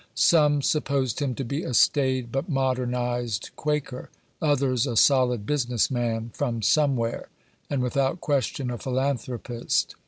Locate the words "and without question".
7.69-8.71